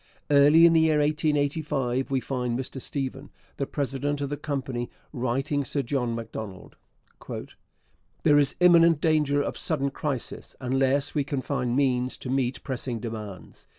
[0.31, 5.63] Early in the year 1885 we find Mr Stephen, the president of the company, writing
[5.63, 6.75] Sir John Macdonald:
[8.23, 12.99] [There is] imminent danger of sudden crisis unless we can find means to meet pressing
[12.99, 13.67] demands....